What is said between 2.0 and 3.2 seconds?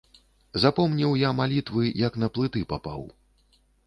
як на плыты папаў.